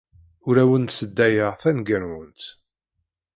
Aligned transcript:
Ur 0.47 0.55
awent-sseddayeɣ 0.63 1.53
tanegga-nwent. 1.61 2.41